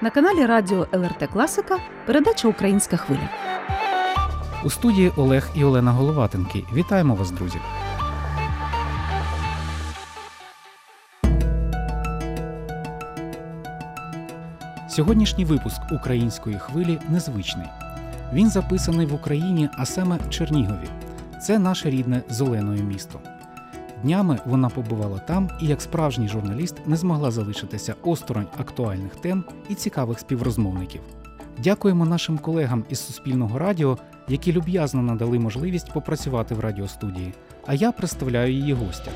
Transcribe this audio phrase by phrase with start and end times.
[0.00, 3.28] На каналі Радіо ЛРТ Класика передача Українська хвиля.
[4.64, 6.64] У студії Олег і Олена Головатенки.
[6.74, 7.58] Вітаємо вас, друзі!
[14.88, 17.66] Сьогоднішній випуск української хвилі незвичний.
[18.32, 20.88] Він записаний в Україні, а саме Чернігові.
[21.42, 23.20] Це наше рідне зеленое місто.
[24.02, 29.74] Днями вона побувала там і, як справжній журналіст, не змогла залишитися осторонь актуальних тем і
[29.74, 31.00] цікавих співрозмовників.
[31.58, 37.32] Дякуємо нашим колегам із Суспільного радіо, які люб'язно надали можливість попрацювати в радіостудії.
[37.66, 39.10] А я представляю її гостя.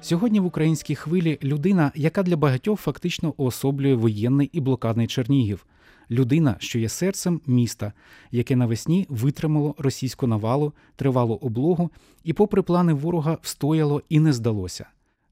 [0.00, 5.66] Сьогодні в українській хвилі людина, яка для багатьох фактично уособлює воєнний і блокадний Чернігів.
[6.10, 7.92] Людина, що є серцем міста,
[8.30, 11.90] яке навесні витримало російську навалу, тривалу облогу
[12.24, 14.86] і, попри плани ворога, встояло і не здалося.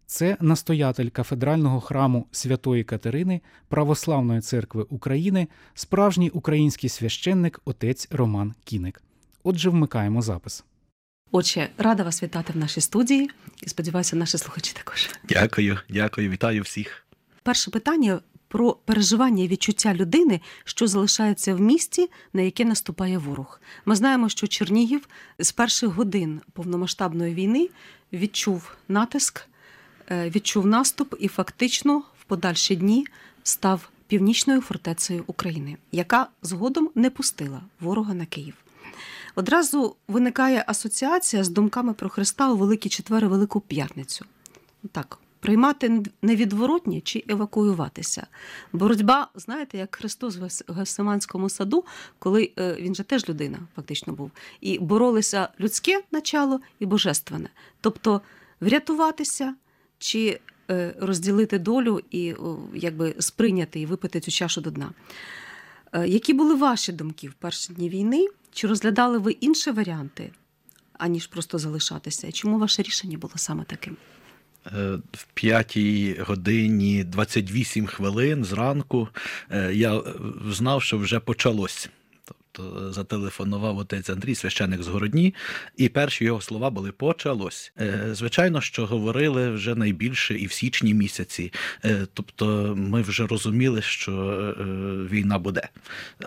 [0.06, 9.03] Це настоятель кафедрального храму Святої Катерини Православної церкви України, справжній український священник отець Роман Кіник.
[9.42, 10.64] Отже, вмикаємо запис.
[11.31, 13.31] Отже, рада вас вітати в нашій студії
[13.62, 15.11] і сподіваюся, наші слухачі також.
[15.28, 17.06] Дякую, дякую, вітаю всіх.
[17.42, 18.20] Перше питання
[18.55, 23.60] про переживання і відчуття людини, що залишається в місті, на яке наступає ворог.
[23.84, 27.69] Ми знаємо, що Чернігів з перших годин повномасштабної війни
[28.12, 29.47] відчув натиск,
[30.10, 33.06] е, відчув наступ і фактично в подальші дні
[33.42, 38.55] став північною фортецею України, яка згодом не пустила ворога на Київ.
[39.34, 44.25] Одразу виникає асоціація з думками про Христа у Великий Четвер Велику П'ятницю.
[44.92, 48.27] Так, приймати невідворотні чи евакуюватися.
[48.73, 50.37] Боротьба, знаєте, як Христос
[50.69, 51.84] в Гефсиманському саду,
[52.19, 57.48] коли е, він же теж людина фактично був, і боролися людське начало і божественне.
[57.81, 58.20] Тобто
[58.61, 59.55] врятуватися
[59.98, 62.34] чи е, розділити долю і
[62.75, 64.91] якби сприйняти і випити цю чашу до дна.
[65.92, 68.28] Е, які були ваші думки в перші дні війни?
[68.53, 70.33] Чи розглядали ви інші варіанти,
[70.93, 72.33] аніж просто залишатися?
[72.33, 73.97] Чому ваше рішення було саме таким?
[74.66, 79.08] Е, в п'ятій годині 28 хвилин зранку
[79.50, 80.02] е, я
[80.50, 81.88] знав, що вже почалось.
[82.56, 85.34] Тобто зателефонував отець Андрій, священик з Городні,
[85.76, 87.72] і перші його слова були почалось.
[87.81, 91.53] Е, звичайно, що говорили вже найбільше і в січні місяці.
[91.84, 94.65] Е, тобто, ми вже розуміли, що е,
[95.10, 95.69] війна буде.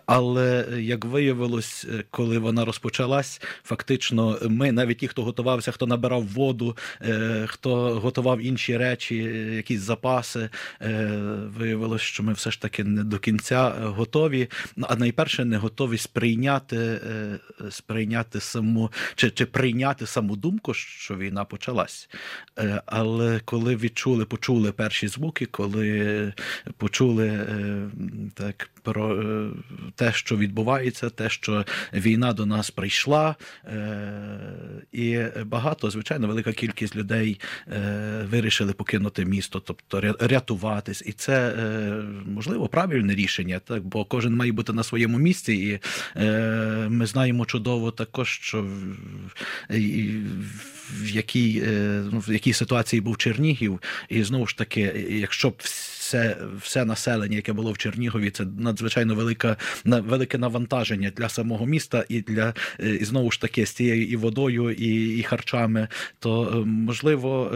[0.05, 6.77] Але як виявилось, коли вона розпочалась, фактично, ми, навіть ті, хто готувався, хто набирав воду,
[7.45, 9.15] хто готував інші речі,
[9.55, 10.49] якісь запаси,
[11.57, 14.47] виявилось, що ми все ж таки не до кінця готові.
[14.81, 17.39] А найперше не готові сприйняти е,
[17.71, 22.09] сприйняти саму чи чи прийняти саму думку, що війна почалась.
[22.59, 26.33] Е, але коли відчули, почули перші звуки, коли
[26.77, 27.89] почули е,
[28.33, 29.23] так про
[29.95, 33.35] те, що відбувається, те, що війна до нас прийшла,
[34.91, 37.39] і багато, звичайно, велика кількість людей
[38.23, 41.53] вирішили покинути місто, тобто рятуватись, і це
[42.25, 45.53] можливо правильне рішення, так бо кожен має бути на своєму місці.
[45.53, 45.79] І
[46.15, 48.67] Е, ми знаємо чудово також, що
[51.01, 55.61] в якій е, ну, в якій ситуації був Чернігів, і знову ж таки, якщо б
[56.07, 62.05] все все населення, яке було в Чернігові, це надзвичайно велика велике навантаження для самого міста
[62.09, 65.87] і для е, і знову ж таки з цією і водою, і і харчами,
[66.19, 67.51] то можливо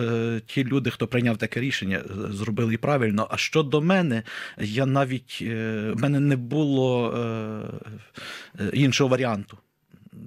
[0.45, 3.27] ті люди, хто прийняв таке рішення, зробили і правильно.
[3.31, 4.23] А щодо мене,
[4.59, 6.91] я навіть в мене не було
[8.73, 9.57] іншого варіанту.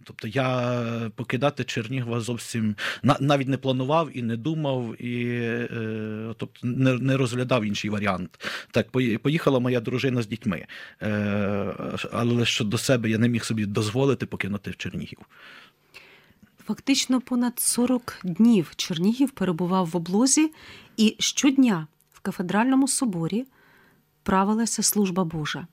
[0.05, 2.77] Тобто я покидати Чернігова зовсім
[3.21, 8.45] навіть не планував і не думав, і е, тобто не розглядав інший варіант.
[8.71, 8.91] Так,
[9.23, 10.67] поїхала моя дружина з дітьми,
[11.03, 11.09] е,
[12.13, 15.19] але щодо себе я не міг собі дозволити покинути в Чернігів.
[16.67, 20.53] Фактично понад 40 днів Чернігів перебував в облозі,
[20.97, 23.45] і щодня в кафедральному соборі
[24.23, 25.67] правилася служба Божа.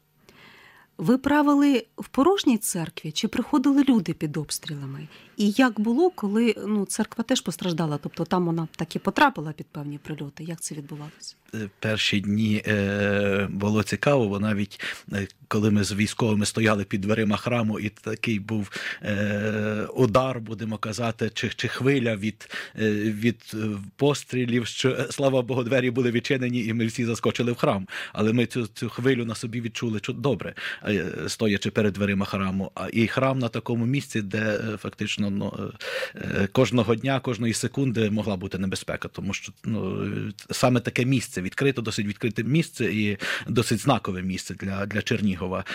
[1.01, 5.07] Ви правили в порожній церкві чи приходили люди під обстрілами?
[5.37, 7.99] І як було, коли ну церква теж постраждала?
[8.03, 10.43] Тобто там вона так і потрапила під певні прильоти?
[10.43, 11.35] Як це відбувалося?
[11.53, 14.81] Е, перші дні е, було цікаво, бо навіть
[15.13, 18.71] е, коли ми з військовими стояли під дверима храму, і такий був
[19.03, 22.49] е, удар, будемо казати, чи чи хвиля від
[22.79, 23.55] е, від
[23.95, 27.87] пострілів, що слава Богу, двері були відчинені, і ми всі заскочили в храм.
[28.13, 30.53] Але ми цю цю хвилю на собі відчули добре.
[30.95, 32.71] Е, стоячи перед дверима храму.
[32.75, 35.73] А і храм на такому місці, де е, фактично ну,
[36.15, 40.07] е, кожного дня, кожної секунди могла бути небезпека, тому що ну,
[40.51, 43.17] саме таке місце відкрито, досить відкрите місце і
[43.47, 45.65] досить знакове місце для, для Чернігова.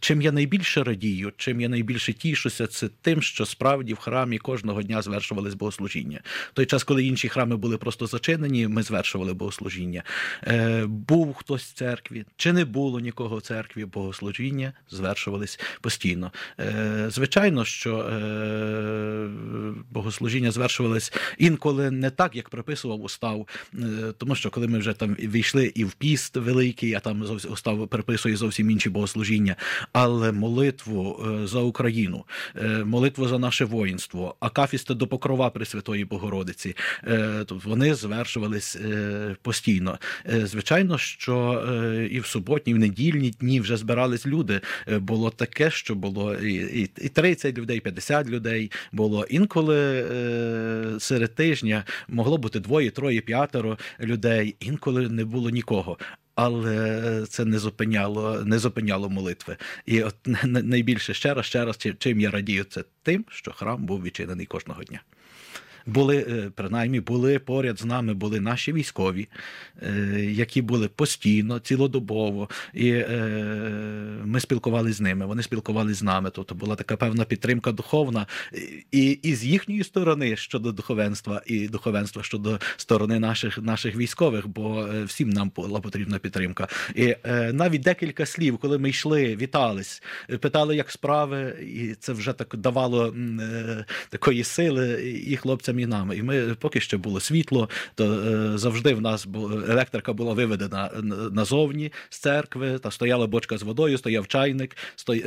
[0.00, 4.82] Чим я найбільше радію, чим я найбільше тішуся, це тим, що справді в храмі кожного
[4.82, 6.20] дня звершувались богослужіння.
[6.50, 10.02] В той час, коли інші храми були просто зачинені, ми звершували богослужіння.
[10.86, 13.84] Був хтось в церкві, чи не було нікого в церкві,
[14.18, 16.32] богослужіння звершувались постійно.
[16.60, 19.28] Е, Звичайно, що е,
[19.90, 23.78] богослужіння звершувались інколи не так, як приписував устав, е,
[24.18, 28.36] тому що коли ми вже там війшли і в піст великий, а там устав приписує
[28.36, 29.56] зовсім інші богослужіння,
[29.92, 32.24] але молитву за Україну,
[32.84, 36.76] молитву за наше воїнство, акафісти до покрова Пресвятої Богородиці,
[37.50, 38.78] вони звершувались
[39.42, 39.98] постійно.
[40.44, 41.64] Звичайно, що
[42.10, 43.76] і в суботні, і в недільні дні вже
[44.16, 44.60] збирались люди.
[44.88, 49.24] Е, Було таке, що було і, і, і 30 людей, 50 людей було.
[49.30, 55.98] Інколи е, серед тижня могло бути двоє, троє, п'ятеро людей, інколи не було нікого.
[56.34, 59.56] Але це не зупиняло, не зупиняло молитви.
[59.86, 63.86] І от на- найбільше ще раз, ще раз, чим я радію, це тим, що храм
[63.86, 65.00] був відчинений кожного дня.
[65.88, 69.28] Були, е, принаймні, були поряд з нами були наші військові,
[69.82, 73.04] е, які були постійно, цілодобово, і е,
[74.24, 76.30] ми спілкувалися з ними, вони спілкувалися з нами.
[76.34, 78.26] Тобто була така певна підтримка духовна
[78.92, 84.88] і, і з їхньої сторони щодо духовенства, і духовенства щодо сторони наших, наших військових, бо
[85.04, 86.68] всім нам була потрібна підтримка.
[86.94, 87.14] І
[87.52, 90.02] навіть декілька слів, коли ми йшли, вітались,
[90.40, 93.14] питали, як справи, і це вже так давало
[94.10, 96.12] такої сили і хлопцям, і нам.
[96.12, 99.26] І ми поки що було світло, то е, завжди в нас
[99.68, 102.78] електрика була виведена н- назовні з церкви.
[102.78, 104.76] Та стояла бочка з водою, стояв чайник,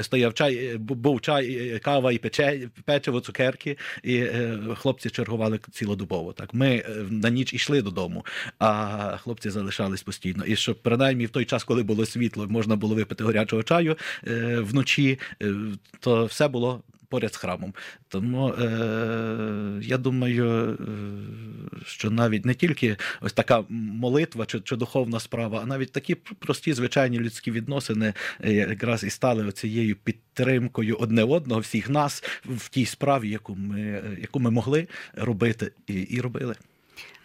[0.02, 3.78] стояв чай, е, був чай, е, кава і пече, печиво, цукерки.
[4.04, 6.34] І е, хлопці чергували цілодобово.
[6.34, 8.26] Так ми е, на ніч йшли додому,
[8.60, 10.46] а хлопці залишались постійно.
[10.46, 14.60] І щоб принаймні в той час, коли було світло, можна було випити гарячого чаю е,
[14.60, 15.54] вночі, е,
[16.00, 16.84] то все було.
[17.12, 17.74] Поряд з храмом.
[18.08, 25.20] Тому е, я думаю, е, що навіть не тільки ось така молитва чи, чи духовна
[25.20, 28.14] справа, а навіть такі прості звичайні людські відносини
[28.44, 33.82] е, якраз і стали оцією підтримкою одне одного, всіх нас в тій справі, яку ми,
[33.82, 36.56] е, яку ми могли робити і, і робили.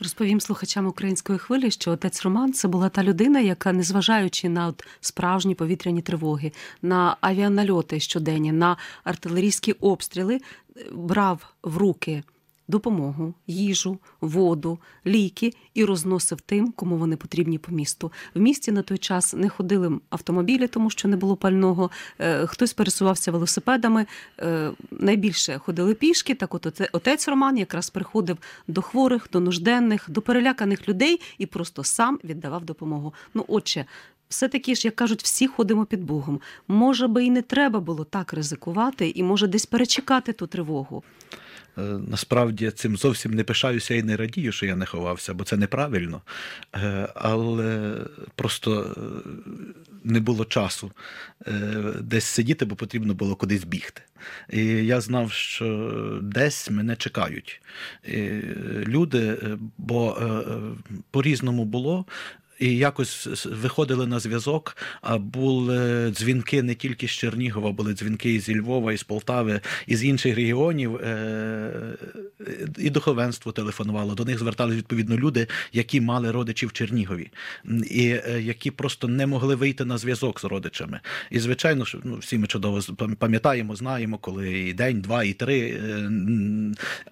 [0.00, 4.86] Розповім слухачам української хвилі, що отець Роман це була та людина, яка, незважаючи на от
[5.00, 6.52] справжні повітряні тривоги,
[6.82, 10.40] на авіанальоти щоденні, на артилерійські обстріли,
[10.76, 12.22] е, брав в руки
[12.68, 18.12] допомогу, їжу, воду, ліки і розносив тим, кому вони потрібні по місту.
[18.34, 21.90] В місті на той час не ходили автомобілі, тому що не було пального.
[22.18, 24.06] Е, Хтось пересувався велосипедами.
[24.40, 26.34] е, Найбільше ходили пішки.
[26.34, 28.36] Так, от отець Роман якраз приходив
[28.68, 33.14] до хворих, до нужденних, до переляканих людей і просто сам віддавав допомогу.
[33.34, 33.84] Ну, отче.
[34.28, 36.40] Все таки ж, як кажуть, всі ходимо під Богом.
[36.68, 41.02] Може би і не треба було так ризикувати, і може десь перечекати ту тривогу.
[41.78, 45.56] Е, Насправді цим зовсім не пишаюся і не радію, що я не ховався, бо це
[45.56, 46.22] неправильно.
[46.74, 47.94] Е, Але
[48.34, 49.00] просто е,
[50.04, 50.92] не було часу
[52.00, 54.02] десь сидіти, бо потрібно було кудись бігти.
[54.50, 57.60] І я знав, що десь мене чекають
[58.86, 59.38] люди,
[59.78, 60.18] бо
[61.10, 62.04] по-різному було.
[62.58, 68.40] І якось виходили на зв'язок, а були дзвінки не тільки з Чернігова, були дзвінки і
[68.40, 70.96] зі Львова, і з Полтави, і з інших регіонів.
[70.96, 71.96] е,
[72.78, 74.14] І духовенство телефонувало.
[74.14, 77.30] До них звертались відповідно люди, які мали родичів в Чернігові,
[77.90, 81.00] і е, які просто не могли вийти на зв'язок з родичами.
[81.30, 82.80] І звичайно, ну, всі ми чудово
[83.18, 86.10] пам'ятаємо, знаємо, коли і день, два, і три, е,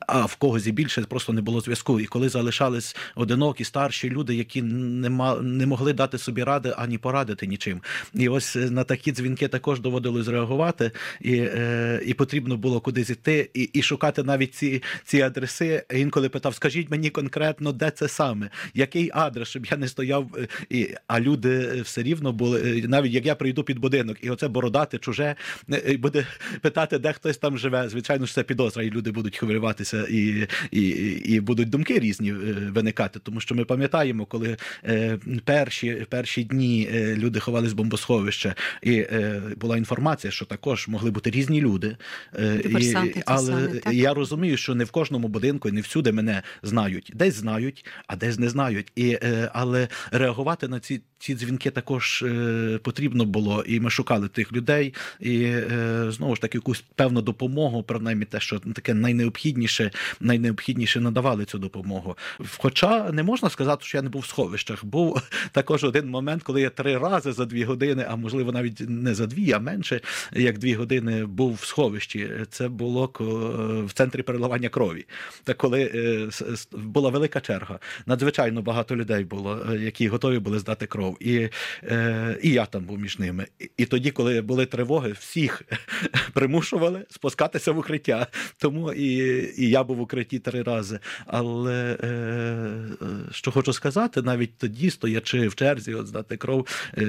[0.07, 2.01] а в когось і більше просто не було зв'язку.
[2.01, 5.11] І коли залишались одинокі старші люди, які не
[5.43, 7.81] не могли дати собі ради ані порадити нічим.
[8.15, 13.11] І ось е, на такі дзвінки також доводилось реагувати, і, е, і потрібно було кудись
[13.11, 15.85] іти і, і шукати навіть ці, ці адреси.
[15.95, 20.31] Інколи питав: скажіть мені конкретно, де це саме, який адрес, щоб я не стояв.
[20.39, 24.49] е, І, а люди все рівно були, навіть як я прийду під будинок, і оце
[24.49, 25.35] бородати чуже,
[25.89, 26.27] і буде
[26.61, 27.89] питати, де хтось там живе.
[27.89, 30.81] Звичайно ж, це підозра, і люди будуть хвилюватися, і, і,
[31.25, 34.57] і будуть думки різні виникати, тому що ми пам'ятаємо, коли
[35.45, 41.11] перші, перші дні е, люди ховались в бомбосховище, і е, була інформація, що також могли
[41.11, 41.97] бути різні люди.
[42.35, 43.95] Е, Диверсанти ті але так?
[43.95, 47.13] я розумію, що не в кожному будинку і не всюди мене знають.
[47.15, 48.93] Десь знають, а десь не знають.
[48.97, 49.19] І,
[49.53, 52.25] але реагувати на ці ці дзвінки також
[52.83, 55.53] потрібно було, і ми шукали тих людей, і
[56.09, 59.91] знову ж таки якусь певну допомогу, принаймні те, що таке найнеобхідніше,
[60.21, 62.17] найнеобхідніше надавали цю допомогу.
[62.59, 64.85] Хоча не можна сказати, що я не був в сховищах.
[64.85, 65.14] Був
[65.53, 69.27] також один момент, коли я три рази за дві години, а можливо навіть не за
[69.27, 70.01] дві, а менше
[70.33, 72.31] як дві години був в сховищі.
[72.51, 73.13] Це було
[73.87, 75.07] в центрі переливання крові.
[75.45, 76.29] Та коли е,
[76.73, 81.17] була велика черга, надзвичайно багато людей було, е, які готові були здати кров.
[81.21, 81.49] І,
[81.83, 83.47] е, і я там був між ними.
[83.77, 85.63] І, тоді, коли були тривоги, всіх
[86.33, 88.27] примушували спускатися в укриття.
[88.59, 89.09] Тому і,
[89.63, 90.99] і я був в укритті три рази.
[91.27, 91.97] Але
[93.31, 96.67] що хочу сказати, навіть тоді, стоячи в черзі, от здати кров,
[96.99, 97.05] е,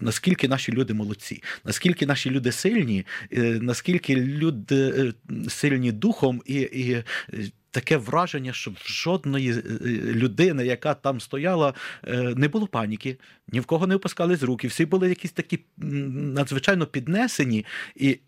[0.00, 6.54] наскільки наші люди молодці, наскільки наші люди сильні, е, наскільки люди е, сильні духом і.
[6.60, 7.04] і
[7.72, 9.52] Таке враження, що в жодної
[10.14, 11.74] людини, яка там стояла,
[12.36, 14.68] не було паніки, ні в кого не опускали з руки.
[14.68, 17.66] Всі були якісь такі надзвичайно піднесені,
[17.96, 18.18] і,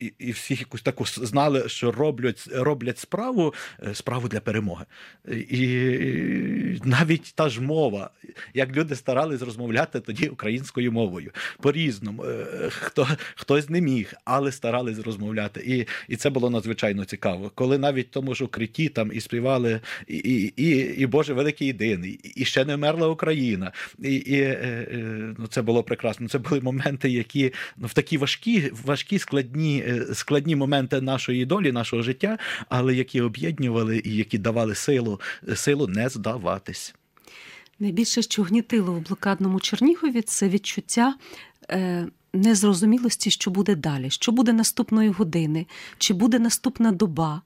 [0.00, 4.84] і, і всі якусь таку знали, що роблять, роблять справу, е, справу для перемоги.
[5.28, 8.10] І, і навіть та ж мова,
[8.54, 12.24] як люди старались розмовляти тоді українською мовою по-різному.
[12.24, 15.60] Е, Хто, хтось не міг, але старались розмовляти.
[15.66, 17.50] І, і це було надзвичайно цікаво.
[17.54, 22.20] Коли навіть тому ж укритті там і співали і, і, і, і Боже великий єдиний,
[22.36, 23.72] і ще не вмерла Україна.
[23.98, 26.28] І, і е, ну, це було прекрасно.
[26.28, 32.02] Це були моменти, які ну, в такі важкі, важкі складні, складні моменти нашої долі, нашого
[32.02, 35.20] життя, але які об'єднували і які давали силу,
[35.54, 36.94] силу не здаватись.
[37.78, 41.14] Найбільше, що гнітило в блокадному Чернігові, це відчуття
[41.70, 45.66] е, незрозумілості, що буде далі, що буде наступної години,
[45.98, 47.42] чи буде наступна доба.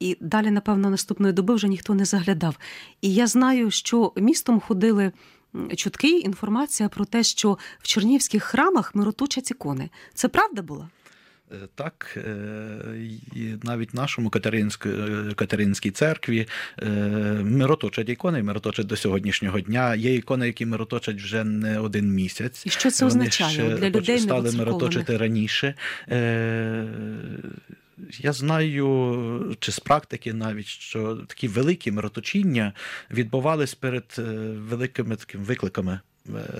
[0.00, 2.56] І далі, напевно, наступної доби вже ніхто не заглядав.
[3.00, 5.12] І я знаю, що містом ходили
[5.76, 9.90] чутки, інформація про те, що в чернігівських храмах мироточать ікони.
[10.14, 10.88] Це правда була?
[11.52, 12.38] Е, Так, е,
[13.34, 14.90] і навіть нашому Катеринській,
[15.36, 16.46] Катеринській церкві
[16.82, 16.88] е,
[17.42, 19.94] мироточать ікони, мироточать до сьогоднішнього дня.
[19.94, 22.66] Є ікони, які мироточать вже не один місяць.
[22.66, 25.74] І що це Вони означає для людей стали мироточити раніше.
[26.08, 26.84] Е,
[28.18, 32.72] Я знаю, чи з практики навіть, що такі великі мироточіння
[33.10, 34.22] відбувались перед е,
[34.56, 36.00] великими такими викликами е,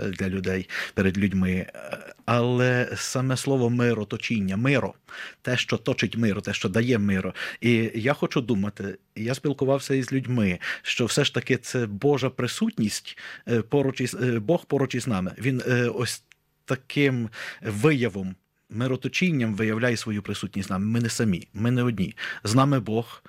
[0.08, 1.50] для людей, перед людьми.
[1.50, 4.94] Е, Але саме слово мироточіння, миро,
[5.42, 7.34] те, що точить миро, те, що дає миро.
[7.60, 13.18] І я хочу думати, я спілкувався із людьми, що все ж таки це Божа присутність
[13.48, 15.32] е, поруч із е, Бог поруч із нами.
[15.38, 16.22] Він е, ось
[16.64, 17.28] таким
[17.62, 18.34] виявом,
[18.70, 20.86] мироточінням виявляє свою присутність з нами.
[20.86, 22.16] Ми не самі, ми не одні.
[22.44, 23.22] З нами Бог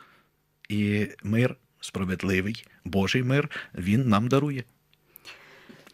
[0.69, 4.63] і мир справедливий, Божий мир, Він нам дарує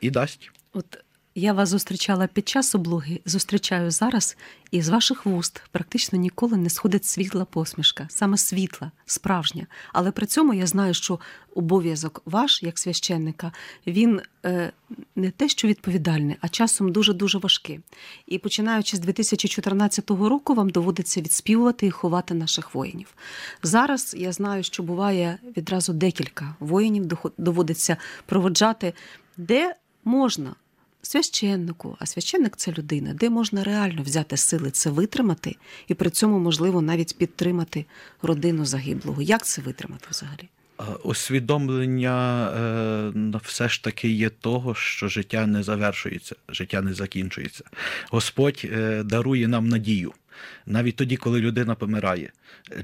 [0.06, 0.52] і дасть.
[0.74, 1.06] От
[1.38, 4.38] я вас зустрічала під час облоги, зустрічаю зараз,
[4.72, 9.68] і з ваших вуст практично ніколи не сходить світла посмішка, саме світла, справжня.
[9.94, 11.20] Але при цьому я знаю, що
[11.56, 13.52] обов'язок ваш, як священника,
[13.88, 14.72] він е,
[15.16, 17.80] не те, що відповідальний, а часом дуже дуже важкий.
[18.28, 23.16] І починаючи з 2014 року, вам доводиться відспівувати і ховати наших воїнів.
[23.64, 28.94] Зараз я знаю, що буває відразу декілька воїнів, доводиться проводжати,
[29.38, 30.56] де можна
[31.02, 35.56] священнику, а священник це людина, де можна реально взяти сили це витримати,
[35.88, 37.86] і при цьому можливо навіть підтримати
[38.22, 39.22] родину загиблого.
[39.22, 40.50] Як це витримати взагалі?
[41.04, 42.48] Усвідомлення
[43.36, 47.64] е, все ж таки є того, що життя не завершується, життя не закінчується.
[48.12, 50.14] Господь е, дарує нам надію.
[50.66, 52.32] Навіть тоді, коли людина помирає,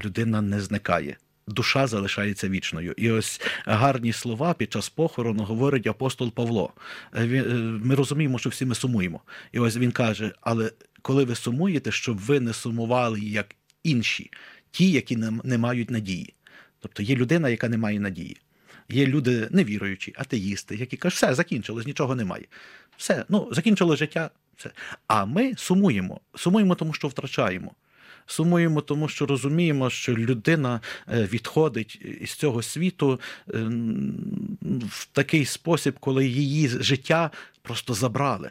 [0.04, 1.16] людина не зникає.
[1.46, 2.94] Душа залишається вічною.
[2.96, 6.72] І ось гарні слова під час похорону говорить апостол Павло.
[7.14, 7.42] Е, е,
[7.84, 9.20] Ми розуміємо, що всі ми сумуємо.
[9.52, 10.70] І ось він каже: але
[11.02, 14.30] коли ви сумуєте, щоб ви не сумували як інші,
[14.70, 16.34] ті, які не мають надії.
[16.80, 18.36] Тобто є людина, яка не має надії.
[18.88, 22.44] Є люди невіруючі, атеїсти, які кажуть, все, закінчилось, нічого немає.
[22.96, 24.30] Все, ну, закінчилось життя.
[24.56, 24.70] Все.
[25.06, 26.20] А ми сумуємо.
[26.34, 27.72] Сумуємо, тому що втрачаємо.
[28.26, 33.20] Сумуємо, тому що розуміємо, що людина е, відходить із цього світу
[33.54, 33.58] е,
[34.90, 37.30] в такий спосіб, коли її життя
[37.62, 38.50] просто забрали.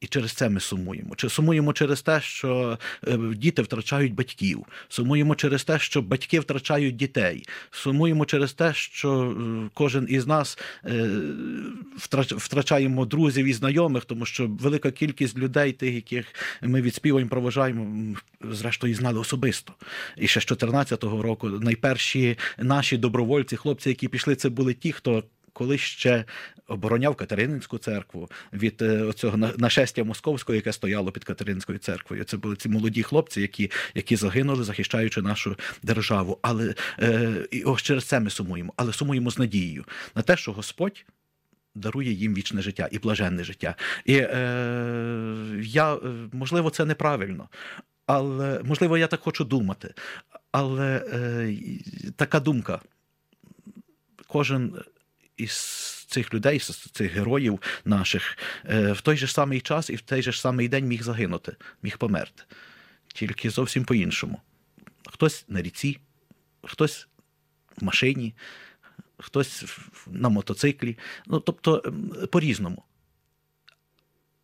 [0.00, 1.14] І через це ми сумуємо.
[1.16, 2.78] Чи сумуємо через те, що
[3.08, 9.22] е, діти втрачають батьків, сумуємо через те, що батьки втрачають дітей, сумуємо через те, що
[9.22, 11.10] е, кожен із нас е,
[12.36, 18.94] втрачаємо друзів і знайомих, тому що велика кількість людей, тих, яких ми відспіваємо, проважаємо, зрештою
[18.94, 19.72] знали особисто.
[20.16, 25.24] І ще з 14-го року найперші наші добровольці, хлопці, які пішли, це були ті, хто
[25.52, 26.24] коли ще
[26.70, 32.24] обороняв Катерининську церкву від е, цього нашестя московського, яке стояло під Катеринською церквою.
[32.24, 36.38] Це були ці молоді хлопці, які, які загинули, захищаючи нашу державу.
[36.42, 40.52] Але е, і ось через це ми сумуємо, але сумуємо з надією на те, що
[40.52, 41.04] Господь.
[41.74, 43.74] Дарує їм вічне життя і блаженне життя.
[44.04, 44.26] І е,
[45.62, 45.98] я, е,
[46.32, 47.48] можливо, це неправильно,
[48.06, 49.94] але можливо, я так хочу думати.
[50.52, 51.56] Але е,
[52.16, 52.80] така думка.
[54.26, 54.74] Кожен
[55.40, 55.52] із
[56.10, 60.22] цих людей, з цих героїв наших, е, в той же самий час і в той
[60.22, 62.42] же самий день міг загинути, міг померти.
[63.14, 64.40] Тільки зовсім по-іншому.
[65.06, 65.98] Хтось на ріці,
[66.62, 67.08] хтось
[67.76, 68.34] в машині,
[69.18, 69.64] хтось
[70.06, 70.98] на мотоциклі.
[71.26, 71.94] Ну, тобто,
[72.32, 72.84] по-різному.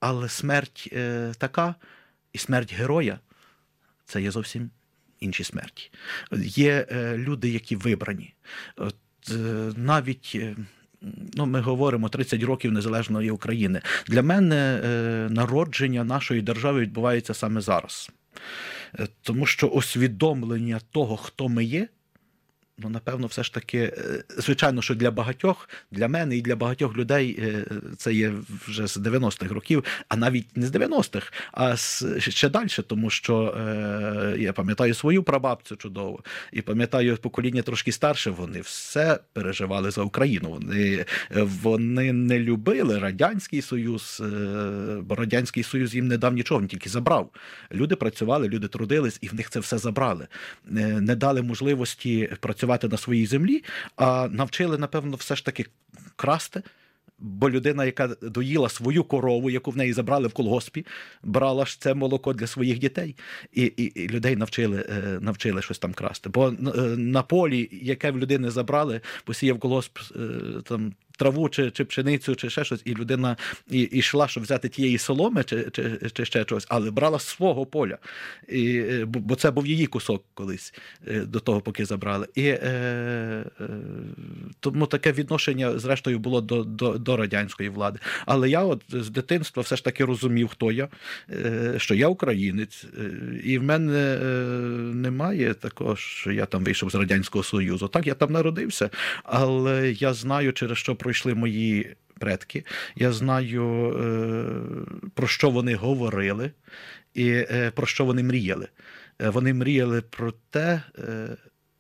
[0.01, 1.75] Але смерть е, така,
[2.33, 3.21] і смерть героя
[4.05, 4.71] це є зовсім
[5.21, 5.91] інші смерті.
[6.43, 8.35] Є е, люди, які вибрані.
[8.77, 8.97] От,
[9.31, 10.39] е, навіть.
[11.35, 13.81] Ну, ми говоримо 30 років незалежної України.
[14.07, 14.89] Для мене е,
[15.31, 18.11] народження нашої держави відбувається саме зараз.
[18.99, 21.89] Е, тому що усвідомлення того, хто ми є,
[22.79, 26.97] ну, напевно, все ж таки, е, звичайно, що для багатьох, для мене і для багатьох
[26.97, 27.65] людей е,
[27.97, 31.77] це є вже з 90-х років, а навіть не з 90-х, а
[32.19, 36.21] ще далі, тому що е, я пам'ятаю свою прабабцю чудово,
[36.53, 40.51] і пам'ятаю покоління трошки старше, вони все переживали за Україну.
[40.51, 41.05] Вони,
[41.63, 44.23] вони не любили Радянський Союз,
[45.01, 47.31] бо Радянський Союз їм не дав нічого, він тільки забрав.
[47.73, 50.27] Люди працювали, люди трудились, і в них це все забрали.
[50.71, 53.65] Не дали можливості працювати на своїй землі,
[53.97, 55.67] а навчили, напевно, все ж таки
[56.17, 56.63] красти.
[57.19, 60.87] Бо людина, яка доїла свою корову, яку в неї забрали в колгоспі,
[61.23, 63.17] брала ж це молоко для своїх дітей,
[63.53, 66.29] і і, і людей навчили е, навчили щось там красти.
[66.29, 66.53] Бо е,
[66.97, 70.19] на полі, яке в людини забрали, посіяв колгосп е,
[70.65, 70.93] там.
[71.17, 73.37] Траву чи чи пшеницю, чи ще щось, і людина
[73.71, 77.99] і, йшла, щоб взяти тієї соломи, чи чи, чи ще щось, але брала свого поля.
[78.49, 80.75] І, Бо бо це був її кусок колись
[81.07, 82.27] до того, поки забрали.
[82.35, 82.59] І е,
[83.61, 83.69] е,
[84.61, 87.99] тому таке відношення, зрештою, було до, до, до радянської влади.
[88.27, 90.89] Але я от з дитинства все ж таки розумів, хто я,
[91.31, 93.11] е, що я українець, е,
[93.45, 94.29] і в мене е,
[94.95, 97.89] немає такого, що я там вийшов з Радянського Союзу.
[97.89, 98.91] Так, я там народився,
[99.25, 102.65] але я знаю, через що пройшли мої предки.
[102.97, 103.63] Я знаю,
[105.15, 106.51] про що вони говорили
[107.15, 108.69] і про що вони мріяли.
[109.19, 110.83] Вони мріяли про те,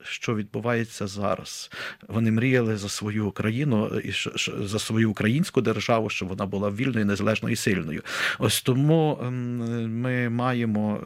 [0.02, 1.70] що відбувається зараз.
[2.08, 4.12] Вони мріяли за свою країну і
[4.64, 8.02] за свою українську державу, щоб вона була вільною, незалежною і сильною.
[8.38, 9.18] Ось тому
[9.88, 11.00] ми маємо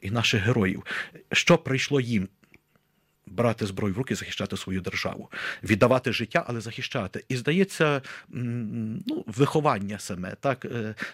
[0.00, 0.84] і наших героїв.
[1.32, 2.28] Що прийшло їм?
[3.36, 5.30] Брати зброю в руки, захищати свою державу,
[5.62, 7.24] віддавати життя, але захищати.
[7.28, 10.34] І здається, ну, виховання саме.
[10.40, 10.66] так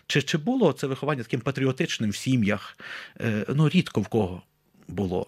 [0.06, 2.78] Чи чи було це виховання таким патріотичним в сім'ях?
[3.48, 4.42] Ну, рідко в кого
[4.88, 5.26] було.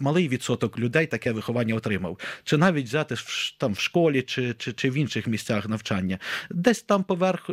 [0.00, 2.18] Малий відсоток людей таке виховання отримав.
[2.44, 3.14] Чи навіть взяти
[3.58, 6.18] там в школі чи чи, чи в інших місцях навчання.
[6.50, 7.50] Десь там поверх,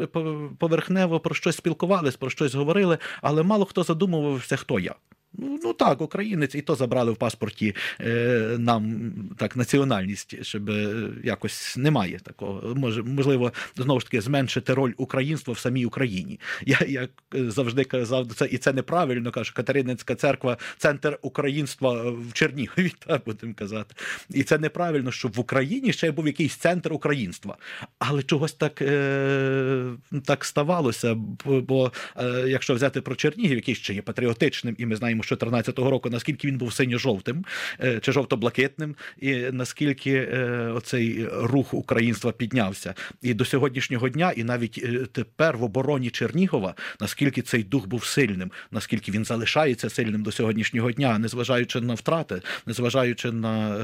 [0.60, 4.96] поверхнево про щось спілкувались, про щось говорили, але мало хто задумувався, хто я.
[5.34, 11.10] Ну ну так, українець, і то забрали в паспорті е, нам так національність, щоб е,
[11.24, 12.76] якось немає такого.
[12.76, 16.40] Може, можливо, знову ж таки зменшити роль українства в самій Україні.
[16.66, 19.32] Я як завжди казав, це і це неправильно.
[19.32, 23.96] кажу, Катерининська церква, центр українства в Чернігові, так будемо казати.
[24.30, 27.58] І це неправильно, щоб в Україні ще був якийсь центр українства.
[28.00, 29.84] Але чогось так е,
[30.26, 31.16] так ставалося.
[31.46, 35.19] Бо е, якщо взяти про Чернігів, який ще є патріотичним, і ми знаємо.
[35.22, 37.46] 2014 року, наскільки він був синьо-жовтим
[37.84, 42.94] е, чи жовто-блакитним, і наскільки е, оцей рух українства піднявся.
[43.22, 48.06] І до сьогоднішнього дня, і навіть е, тепер в обороні Чернігова, наскільки цей дух був
[48.06, 53.78] сильним, наскільки він залишається сильним до сьогоднішнього дня, незважаючи на втрати, незважаючи на,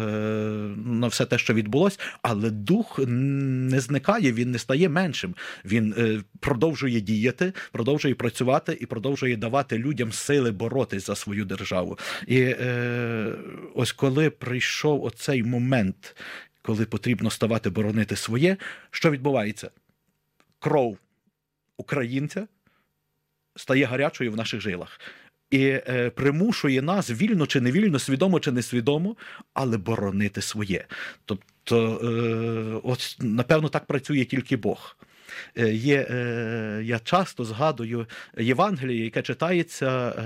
[0.85, 5.35] на все те, що відбулось, але дух не зникає, він не стає меншим.
[5.65, 11.97] Він продовжує діяти, продовжує працювати і продовжує давати людям сили боротись за свою державу.
[12.27, 13.33] І е,
[13.75, 16.15] ось коли прийшов оцей момент,
[16.61, 18.57] коли потрібно ставати боронити своє,
[18.91, 19.69] що відбувається?
[20.59, 20.97] Кров
[21.77, 22.47] українця
[23.55, 24.99] стає гарячою в наших жилах.
[25.51, 29.15] І е, примушує нас вільно чи невільно, свідомо чи несвідомо,
[29.53, 30.85] але боронити своє.
[31.25, 34.97] Тобто, е, от, напевно, так працює тільки Бог.
[35.57, 38.07] Е, є, е, Я часто згадую
[38.37, 40.21] Євангеліє, яке читається е,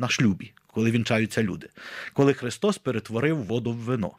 [0.00, 1.68] на шлюбі, коли вінчаються люди,
[2.12, 4.12] коли Христос перетворив воду в вино.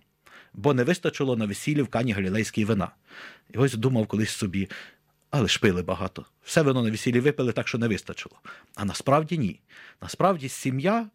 [0.54, 2.92] бо не вистачило на весіллі в Кані Галілейській вина.
[3.54, 4.70] І ось думав колись собі,
[5.30, 6.26] але ж пили багато.
[6.44, 8.36] Все вино на весіллі випили так, що не вистачило.
[8.76, 9.60] А насправді ні.
[10.02, 11.08] Насправді сім'я,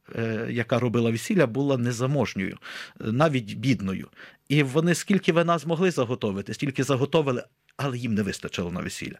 [0.49, 2.59] яка робила весілля, була незаможньою,
[3.01, 4.09] навіть бідною.
[4.49, 7.45] І вони скільки вина змогли заготовити, стільки заготовили,
[7.83, 9.19] але їм не вистачило на весілля.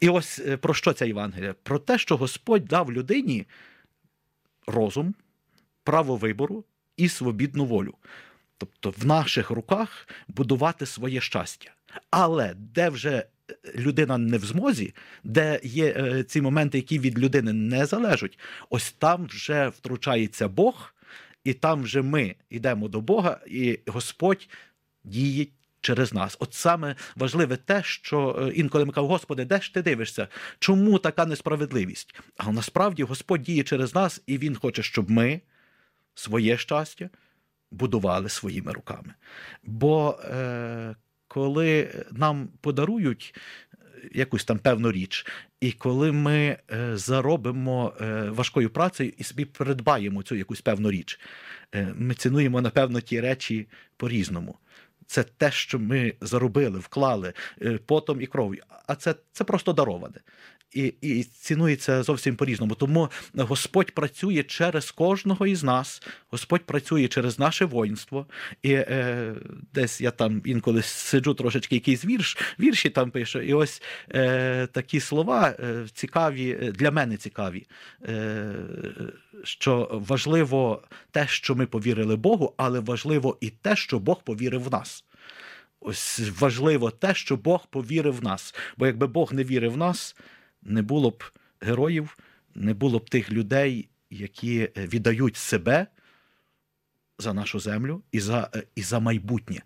[0.00, 1.54] І ось е, про що ця Євангелія?
[1.62, 3.46] Про те, що Господь дав людині
[4.66, 5.14] розум,
[5.84, 6.64] право вибору
[6.96, 7.94] і свобідну волю.
[8.58, 11.70] Тобто в наших руках будувати своє щастя.
[12.10, 13.24] Але де вже е,
[13.76, 14.94] людина не в змозі,
[15.24, 18.38] де є е, ці моменти, які від людини не залежать,
[18.70, 20.94] ось там вже втручається Бог,
[21.44, 24.48] і там вже ми йдемо до Бога, і Господь
[25.04, 25.46] діє
[25.88, 26.36] через нас.
[26.40, 30.28] От саме важливе те, що е, інколи ми кажемо, Господи, де ж ти дивишся?
[30.58, 32.20] Чому така несправедливість?
[32.36, 35.40] А насправді Господь діє через нас, і Він хоче, щоб ми
[36.14, 37.10] своє щастя
[37.70, 39.14] будували своїми руками.
[39.62, 40.94] Бо е,
[41.28, 43.34] коли нам подарують
[44.12, 45.26] якусь там певну річ,
[45.60, 51.20] і коли ми е, заробимо е, важкою працею і собі придбаємо цю якусь певну річ,
[51.74, 54.58] е, ми цінуємо, напевно, ті речі по-різному.
[55.08, 58.62] Це те, що ми заробили, вклали е, потом і кров'ю.
[58.86, 60.20] А це, це просто дароване.
[60.72, 62.74] І, і цінується зовсім по-різному.
[62.74, 68.26] Тому Господь працює через кожного із нас, Господь працює через наше воїнство.
[68.62, 69.34] І е,
[69.74, 73.82] десь я там інколи сиджу трошечки якийсь вірш, вірші там пишу, і ось
[74.14, 77.66] е, такі слова е, цікаві, е, для мене цікаві.
[78.08, 78.54] Е,
[79.44, 84.72] що важливо те, що ми повірили Богу, але важливо і те, що Бог повірив в
[84.72, 85.04] нас.
[85.80, 88.54] Ось важливо те, що Бог повірив в нас.
[88.76, 90.16] Бо якби Бог не вірив в нас,
[90.68, 91.24] не було б
[91.60, 92.18] героїв,
[92.54, 95.86] не було б тих людей, які е, віддають себе
[97.18, 99.62] за нашу землю і за, е, і за майбутнє.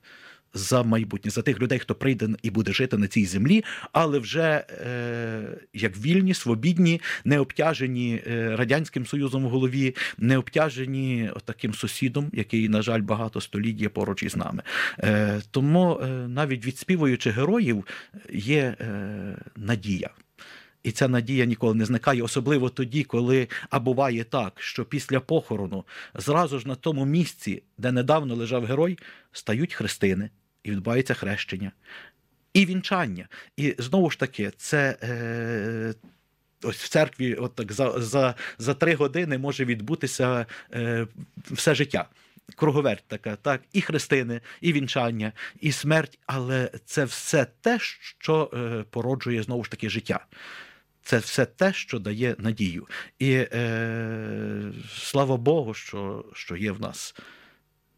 [0.55, 4.65] За майбутнє, за тих людей, хто прийде і буде жити на цій землі, але вже
[4.71, 12.31] е, як вільні, свобідні, не обтяжені е, радянським союзом в голові, не обтяжені таким сусідом,
[12.33, 14.63] який, на жаль, багато століть є поруч із нами.
[14.99, 17.85] Е, тому е, навіть відспівуючи героїв,
[18.33, 20.11] є е, надія.
[20.83, 25.85] І ця надія ніколи не зникає, особливо тоді, коли а буває так, що після похорону
[26.15, 28.99] зразу ж на тому місці, де недавно лежав герой,
[29.33, 30.31] стають хрестини
[30.65, 31.73] і відбувається хрещення,
[32.55, 33.29] і вінчання.
[33.57, 34.97] І знову ж таки, це.
[35.03, 35.95] Е...
[36.65, 41.07] Ось в церкві, от так за, за, за три години може відбутися е,
[41.51, 42.09] все життя.
[42.57, 48.85] Круговерть така, так, і хрестини, і вінчання, і смерть, але це все те, що е,
[48.91, 50.27] породжує знову ж таки життя.
[51.05, 52.87] Це все те, що дає надію.
[53.19, 57.15] І е, слава Богу, що, що є в нас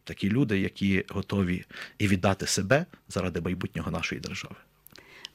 [0.05, 1.65] такі люди, які готові
[1.99, 4.55] і віддати себе заради майбутнього нашої держави.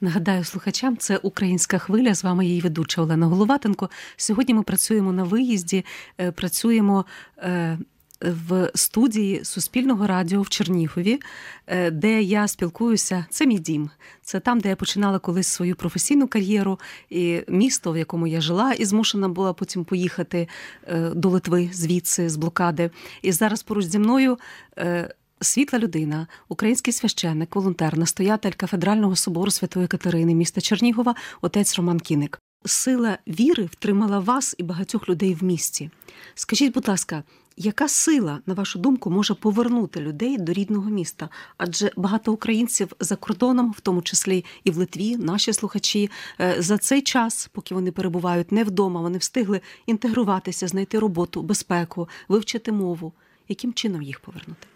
[0.01, 2.15] Нагадаю слухачам, це українська хвиля.
[2.15, 3.89] З вами її ведуча Олена Головатенко.
[4.17, 5.85] Сьогодні ми працюємо на виїзді,
[6.19, 7.05] е, працюємо.
[7.37, 7.77] е,
[8.21, 11.19] В студії Суспільного радіо в Чернігові,
[11.67, 13.89] е, де я спілкуюся, це мій дім.
[14.21, 16.79] Це там, де я починала колись свою професійну кар'єру,
[17.09, 20.47] і місто, в якому я жила, і змушена була потім поїхати
[20.87, 22.91] е, до Литви звідси з блокади.
[23.21, 24.37] І зараз поруч зі мною
[24.77, 31.99] е, світла людина, український священник, волонтер, настоятель кафедрального собору Святої Катерини, міста Чернігова, отець Роман
[31.99, 32.41] Кіник.
[32.65, 35.89] Сила віри втримала вас і багатьох людей в місті.
[36.35, 37.23] Скажіть, будь ласка,
[37.57, 41.29] яка сила, на вашу думку, може повернути людей до рідного міста?
[41.57, 46.09] Адже багато українців за кордоном, в тому числі і в Литві, наші слухачі,
[46.41, 52.09] е, за цей час, поки вони перебувають не вдома, вони встигли інтегруватися, знайти роботу, безпеку,
[52.27, 53.13] вивчити мову.
[53.47, 54.67] Яким чином їх повернути?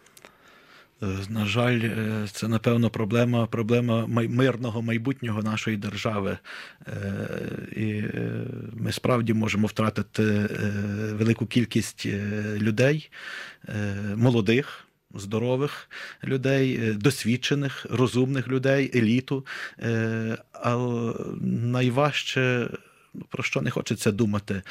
[1.02, 6.38] Е, На жаль, е, це напевно проблема, проблема мирного майбутнього нашої держави.
[6.88, 7.28] Е,
[7.76, 8.04] І
[8.74, 10.24] ми справді можемо втратити
[11.14, 12.06] велику кількість
[12.58, 13.12] людей,
[14.16, 14.88] молодих.
[15.16, 15.90] Здорових
[16.24, 19.46] людей, досвідчених, розумних людей, еліту.
[20.52, 22.70] Але найважче,
[23.14, 24.62] ну, про що не хочеться думати,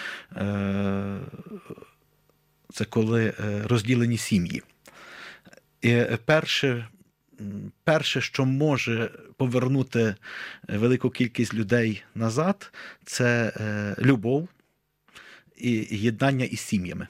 [2.72, 4.62] це коли розділені сім'ї.
[5.82, 6.88] І перше,
[7.84, 10.16] перше, що може повернути е,
[10.68, 12.72] велику кількість людей назад,
[13.04, 14.48] це е, любов
[15.56, 17.06] і єднання із сім'ями.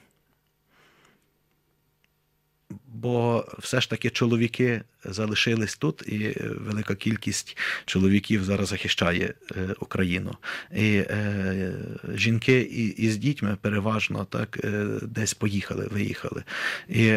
[2.93, 9.75] Бо все ж таки чоловіки залишились тут, і е, велика кількість чоловіків зараз захищає е,
[9.79, 10.35] Україну.
[10.75, 11.73] І е,
[12.15, 14.59] жінки і, і дітьми переважно так
[15.01, 16.43] десь поїхали, виїхали.
[16.89, 17.13] І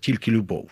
[0.00, 0.70] тільки любов.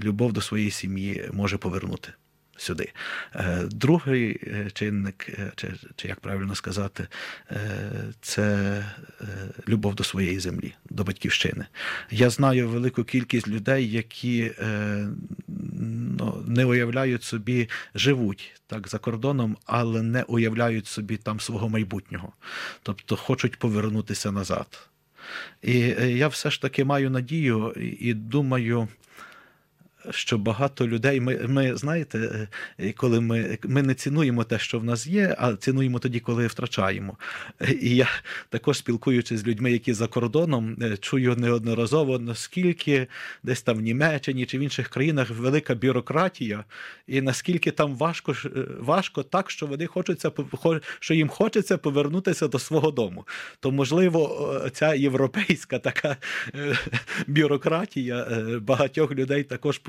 [0.00, 2.12] любов до своєї сім'ї може повернути
[2.56, 2.92] сюди.
[3.34, 7.06] Е, Другий е, чинник, е, чи, чи як правильно сказати,
[8.20, 8.84] це
[9.68, 11.66] любов до своєї землі, до батьківщини.
[12.10, 14.52] Я знаю велику кількість людей, які
[16.18, 22.32] ну, не уявляють собі, живуть так за кордоном, але не уявляють собі там свого майбутнього.
[22.82, 24.88] Тобто хочуть повернутися назад.
[25.62, 28.88] І я все ж таки маю надію і думаю,
[30.10, 32.48] що багато людей, ми, ми знаєте,
[32.80, 36.46] е, коли ми, ми не цінуємо те, що в нас є, а цінуємо тоді, коли
[36.46, 37.16] втрачаємо.
[37.80, 38.08] І я
[38.48, 43.06] також спілкуючись з людьми, які за кордоном, е, чую неодноразово, наскільки
[43.42, 46.64] десь там в Німеччині чи в інших країнах велика бюрократія,
[47.06, 48.48] і наскільки там важко, е,
[48.80, 50.30] важко так, що вони хочуться,
[51.00, 53.26] що їм хочеться повернутися до свого дому.
[53.60, 56.16] То, можливо, ця європейська така
[57.26, 58.26] бюрократія
[58.60, 59.80] багатьох людей також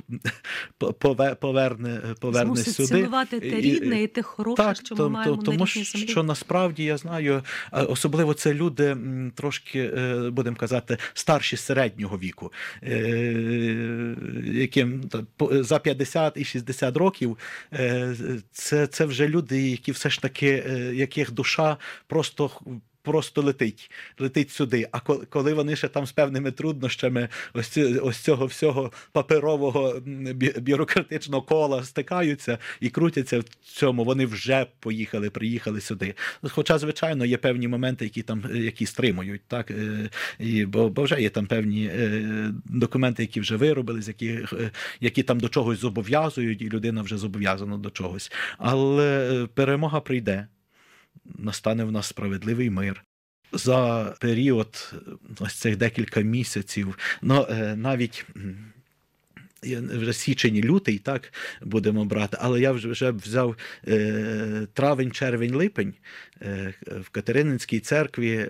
[1.40, 2.88] поверне, поверне Змусить сюди.
[2.88, 5.84] цінувати те рідне і те хороше, так, що то- ми маємо то- тому на рідній
[5.84, 6.08] землі.
[6.08, 8.98] що насправді я знаю, особливо це люди
[9.36, 12.52] трошки, е, будемо казати, старші середнього віку,
[12.84, 15.10] е, яким
[15.52, 17.38] за 50 і 60 років.
[17.74, 18.16] е,
[18.52, 20.48] Це, це вже люди, які все ж таки,
[20.94, 22.52] яких душа просто.
[23.04, 24.88] Просто летить, летить сюди.
[24.92, 30.02] А коли, вони ще там з певними труднощами ось, ось цього всього паперового
[30.58, 36.16] бюрократичного кола стикаються і крутяться в цьому, вони вже поїхали, приїхали сюди.
[36.42, 41.04] Хоча, звичайно, є певні моменти, які там е, які стримують, так е, і бо, бо
[41.04, 44.40] вже є там певні е, документи, які вже виробились, які,
[45.00, 48.32] які там до чогось зобов'язують, і людина вже зобов'язана до чогось.
[48.58, 50.48] Але перемога прийде
[51.26, 53.04] настане в нас справедливий мир.
[53.52, 54.94] За період
[55.40, 58.26] ось цих декілька місяців, ну е, навіть.
[59.64, 63.56] Вже січень лютий так будемо брати, але я вже взяв
[63.88, 65.94] е, травень, червень, липень
[66.42, 68.50] е, в Катерининській церкві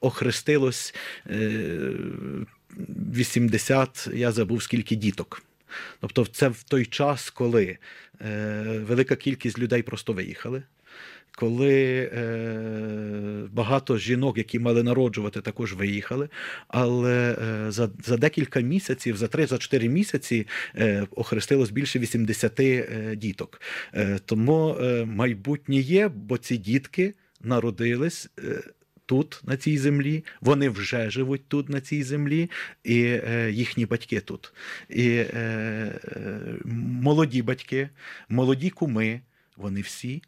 [0.00, 0.94] охрестилось
[1.30, 1.92] е,
[2.78, 5.42] 80, я забув скільки діток.
[6.00, 7.78] Тобто, це в той час, коли
[8.66, 10.62] велика кількість людей просто виїхали
[11.36, 16.28] коли е, багато жінок, які мали народжувати, також виїхали.
[16.68, 23.60] Але е, за, за декілька місяців, за 3-4 місяці, е, охрестилось більше 80 е, діток.
[23.94, 28.30] Е, тому е, майбутнє є, бо ці дітки народились.
[28.38, 28.62] Е,
[29.10, 32.50] Тут, на цій землі, вони вже живуть тут, на цій землі,
[32.84, 34.52] і е, їхні батьки тут.
[34.88, 35.26] І е,
[36.04, 36.40] е,
[37.02, 37.88] молоді батьки,
[38.28, 39.20] молоді куми,
[39.56, 40.22] вони всі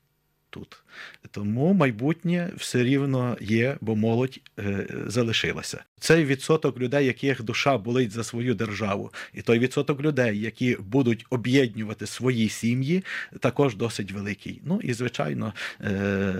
[0.52, 0.82] тут.
[1.30, 5.84] Тому майбутнє все рівно є, бо молодь е, залишилася.
[6.02, 11.26] Цей відсоток людей, яких душа болить за свою державу, і той відсоток людей, які будуть
[11.30, 13.04] об'єднувати свої сім'ї,
[13.40, 14.60] також досить великий.
[14.64, 16.34] Ну і звичайно, е,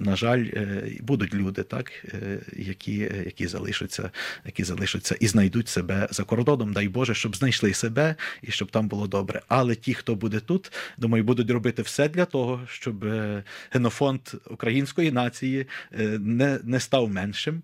[0.00, 4.10] на жаль, е, будуть люди, так, е, які, які залишаться,
[4.46, 6.72] які залишаться і знайдуть себе за кордоном.
[6.72, 9.42] Дай Боже, щоб знайшли себе і щоб там було добре.
[9.48, 13.04] Але ті, хто буде тут, думаю, будуть робити все для того, щоб
[13.70, 14.20] генофонд
[14.50, 15.66] української нації
[16.18, 17.62] не, не став меншим.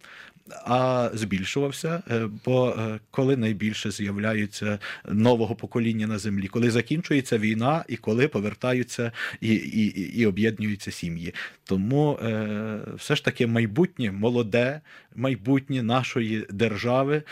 [0.65, 7.85] А збільшувався, е, бо е, коли найбільше з'являються нового покоління на землі, коли закінчується війна
[7.89, 11.35] і коли повертаються і, і, і- об'єднуються сім'ї.
[11.65, 14.81] Тому е, все ж таки майбутнє, молоде
[15.17, 17.23] майбутнє нашої держави,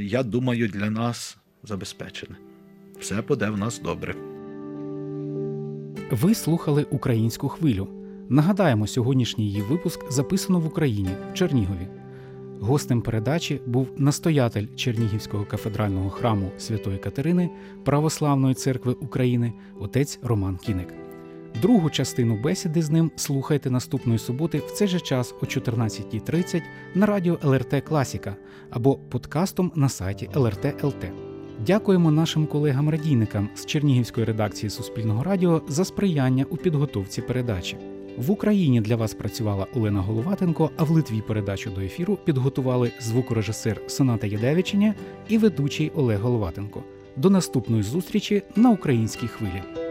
[0.00, 2.36] я думаю, для нас забезпечене.
[3.00, 4.14] Все буде в нас добре.
[6.10, 7.88] Ви слухали українську хвилю.
[8.28, 11.88] Нагадаємо, сьогоднішній її випуск записано в Україні, в Чернігові.
[12.60, 17.50] Гостем передачі був настоятель Чернігівського кафедрального храму Святої Катерини
[17.84, 20.94] Православної церкви України, отець Роман Кіник.
[21.62, 26.62] Другу частину бесіди з ним слухайте наступної суботи в цей же час о 14.30
[26.94, 28.36] на радіо ЛРТ Класіка
[28.70, 31.04] або подкастом на сайті ЛРТ ЛТ.
[31.66, 37.76] Дякуємо нашим колегам-радійникам з Чернігівської редакції Суспільного радіо за сприяння у підготовці передачі.
[38.18, 43.80] В Україні для вас працювала Олена Головатенко, а в Литві передачу до ефіру підготували звукорежисер
[43.86, 44.94] Соната Ядевичення
[45.28, 46.82] і ведучий Олег Головатенко.
[47.16, 49.87] До наступної зустрічі на українській хвилі.